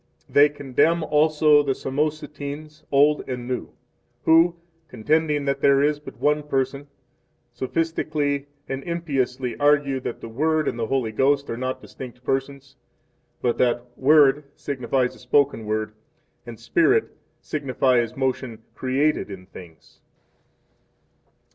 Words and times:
6 0.21 0.25
They 0.33 0.49
condemn 0.49 1.03
also 1.03 1.61
the 1.61 1.73
Samosatenes, 1.75 2.83
old 2.91 3.21
and 3.29 3.47
new, 3.47 3.69
who, 4.23 4.55
contending 4.87 5.45
that 5.45 5.61
there 5.61 5.83
is 5.83 5.99
but 5.99 6.17
one 6.19 6.41
Person, 6.41 6.87
sophistically 7.53 8.47
and 8.67 8.83
impiously 8.83 9.55
argue 9.59 9.99
that 9.99 10.19
the 10.19 10.27
Word 10.27 10.67
and 10.67 10.79
the 10.79 10.87
Holy 10.87 11.11
Ghost 11.11 11.51
are 11.51 11.55
not 11.55 11.81
distinct 11.83 12.23
Persons, 12.23 12.77
but 13.43 13.59
that 13.59 13.95
"Word" 13.95 14.45
signifies 14.55 15.13
a 15.13 15.19
spoken 15.19 15.67
word, 15.67 15.93
and 16.47 16.59
"Spirit" 16.59 17.15
signifies 17.39 18.17
motion 18.17 18.63
created 18.73 19.29
in 19.29 19.45
things. 19.45 19.99